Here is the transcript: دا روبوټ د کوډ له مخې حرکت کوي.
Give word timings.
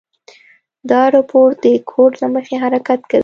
دا 0.89 1.01
روبوټ 1.13 1.51
د 1.63 1.65
کوډ 1.89 2.11
له 2.21 2.27
مخې 2.35 2.55
حرکت 2.63 2.99
کوي. 3.11 3.19